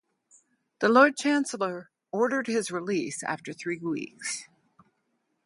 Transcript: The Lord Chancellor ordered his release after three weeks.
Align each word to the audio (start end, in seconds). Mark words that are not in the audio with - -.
The 0.79 0.89
Lord 0.89 1.15
Chancellor 1.15 1.91
ordered 2.11 2.47
his 2.47 2.71
release 2.71 3.21
after 3.21 3.53
three 3.53 3.77
weeks. 3.77 4.45